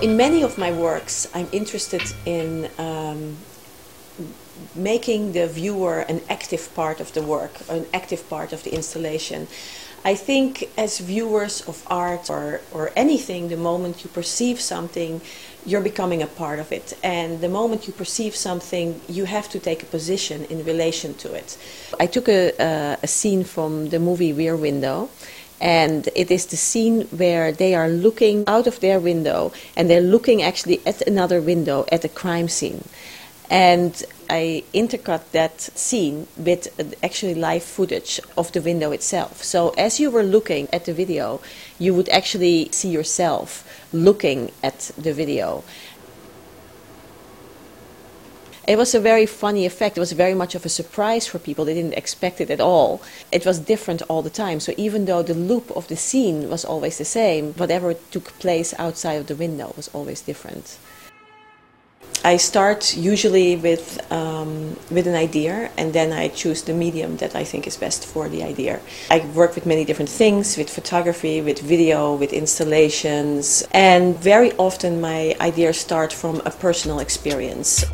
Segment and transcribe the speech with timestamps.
[0.00, 3.36] In many of my works, I'm interested in um,
[4.76, 9.48] making the viewer an active part of the work, an active part of the installation.
[10.04, 15.20] I think as viewers of art or, or anything, the moment you perceive something,
[15.66, 16.96] you're becoming a part of it.
[17.02, 21.34] And the moment you perceive something, you have to take a position in relation to
[21.34, 21.58] it.
[21.98, 25.10] I took a, a, a scene from the movie Rear Window
[25.60, 30.00] and it is the scene where they are looking out of their window and they're
[30.00, 32.84] looking actually at another window at a crime scene
[33.50, 39.42] and I intercut that scene with uh, actually live footage of the window itself.
[39.42, 41.40] So as you were looking at the video,
[41.78, 45.64] you would actually see yourself looking at the video
[48.68, 49.96] it was a very funny effect.
[49.96, 51.64] It was very much of a surprise for people.
[51.64, 53.00] They didn't expect it at all.
[53.32, 54.60] It was different all the time.
[54.60, 58.74] So even though the loop of the scene was always the same, whatever took place
[58.78, 60.76] outside of the window was always different.
[62.24, 67.34] I start usually with um, with an idea, and then I choose the medium that
[67.36, 68.80] I think is best for the idea.
[69.10, 75.00] I work with many different things, with photography, with video, with installations, and very often
[75.00, 77.84] my ideas start from a personal experience.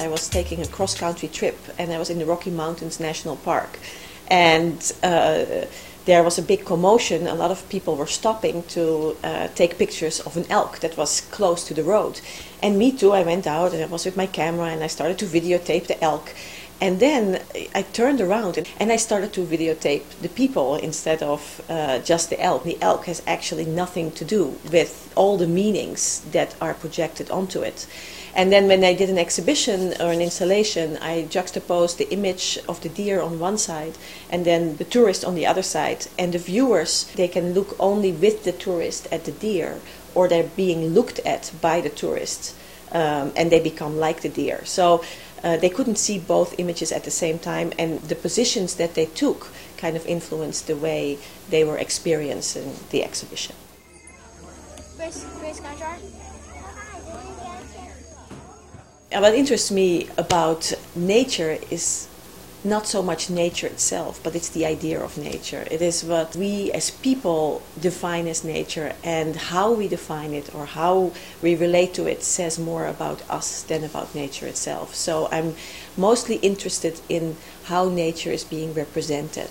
[0.00, 3.36] I was taking a cross country trip and I was in the Rocky Mountains National
[3.36, 3.78] Park.
[4.28, 5.66] And uh,
[6.06, 7.26] there was a big commotion.
[7.26, 11.20] A lot of people were stopping to uh, take pictures of an elk that was
[11.20, 12.20] close to the road.
[12.62, 15.18] And me too, I went out and I was with my camera and I started
[15.18, 16.34] to videotape the elk.
[16.80, 17.42] And then
[17.74, 22.40] I turned around and I started to videotape the people instead of uh, just the
[22.40, 22.64] elk.
[22.64, 27.60] The elk has actually nothing to do with all the meanings that are projected onto
[27.60, 27.86] it.
[28.34, 32.80] And then when I did an exhibition or an installation, I juxtaposed the image of
[32.80, 33.94] the deer on one side
[34.30, 36.06] and then the tourist on the other side.
[36.18, 39.80] And the viewers, they can look only with the tourist at the deer
[40.14, 42.54] or they're being looked at by the tourist
[42.92, 44.64] um, and they become like the deer.
[44.64, 45.04] So
[45.42, 49.06] uh, they couldn't see both images at the same time and the positions that they
[49.06, 51.18] took kind of influenced the way
[51.48, 53.56] they were experiencing the exhibition.
[54.96, 55.60] Grace, Grace,
[59.12, 62.06] what interests me about nature is
[62.62, 65.66] not so much nature itself, but it's the idea of nature.
[65.70, 70.66] It is what we as people define as nature, and how we define it or
[70.66, 71.12] how
[71.42, 74.94] we relate to it says more about us than about nature itself.
[74.94, 75.54] So I'm
[75.96, 79.48] mostly interested in how nature is being represented.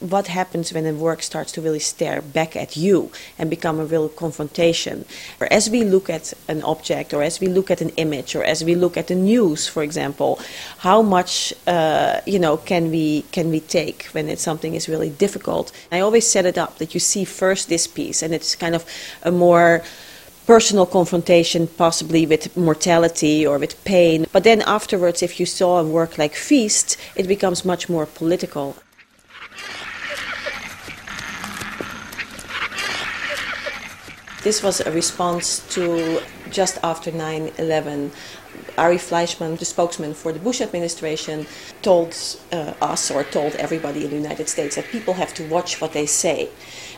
[0.00, 3.84] What happens when a work starts to really stare back at you and become a
[3.84, 5.04] real confrontation.
[5.40, 8.42] Or as we look at an object, or as we look at an image, or
[8.42, 10.40] as we look at the news, for example,
[10.78, 15.10] how much uh, you know can we can we take when it's something is really
[15.10, 15.72] difficult?
[15.92, 18.84] I always set it up that you see first this piece, and it's kind of
[19.22, 19.82] a more
[20.46, 24.26] personal confrontation, possibly with mortality or with pain.
[24.32, 28.74] But then afterwards, if you saw a work like Feast, it becomes much more political.
[34.42, 38.10] This was a response to just after 9 11.
[38.78, 41.46] Ari Fleischman, the spokesman for the Bush administration,
[41.82, 42.16] told
[42.52, 45.92] uh, us or told everybody in the United States that people have to watch what
[45.92, 46.48] they say.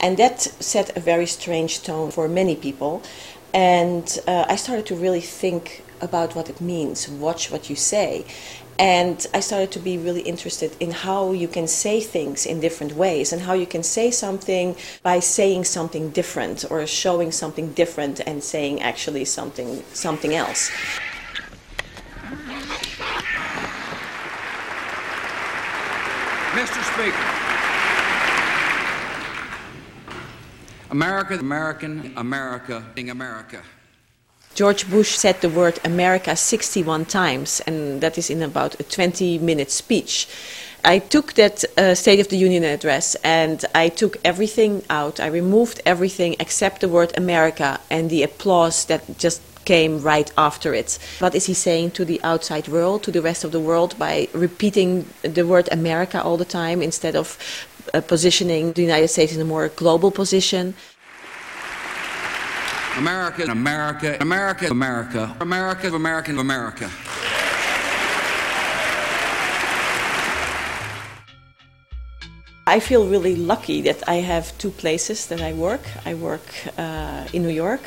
[0.00, 3.02] And that set a very strange tone for many people.
[3.52, 8.24] And uh, I started to really think about what it means watch what you say.
[8.78, 12.92] And I started to be really interested in how you can say things in different
[12.92, 18.20] ways and how you can say something by saying something different or showing something different
[18.20, 20.70] and saying actually something something else.
[26.52, 26.82] Mr.
[26.92, 27.46] Speaker.
[30.90, 33.62] America, American, America, being America.
[34.56, 39.38] George Bush said the word America 61 times, and that is in about a 20
[39.38, 40.26] minute speech.
[40.82, 45.20] I took that uh, State of the Union address and I took everything out.
[45.20, 50.72] I removed everything except the word America and the applause that just came right after
[50.72, 50.98] it.
[51.18, 54.28] What is he saying to the outside world, to the rest of the world, by
[54.32, 57.36] repeating the word America all the time instead of
[57.92, 60.74] uh, positioning the United States in a more global position?
[62.96, 66.90] America, America, America, America, America, American, America.
[72.68, 75.82] I feel really lucky that I have two places that I work.
[76.04, 76.46] I work
[76.78, 77.82] uh, in New York,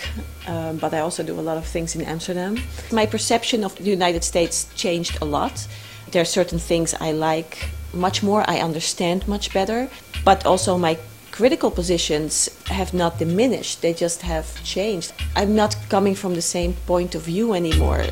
[0.47, 2.57] uh, but I also do a lot of things in Amsterdam.
[2.91, 5.67] My perception of the United States changed a lot.
[6.11, 9.89] There are certain things I like much more, I understand much better,
[10.23, 10.97] but also my
[11.39, 15.13] critical positions have not diminished, they just have changed.
[15.37, 18.03] I'm not coming from the same point of view anymore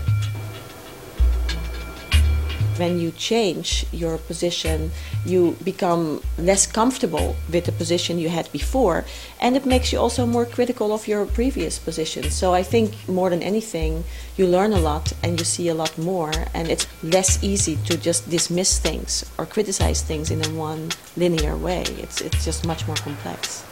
[2.77, 4.91] when you change your position,
[5.25, 9.05] you become less comfortable with the position you had before,
[9.41, 12.29] and it makes you also more critical of your previous position.
[12.29, 14.03] So I think more than anything,
[14.37, 17.97] you learn a lot and you see a lot more, and it's less easy to
[17.97, 21.83] just dismiss things or criticize things in a one linear way.
[21.99, 23.63] It's, it's just much more complex.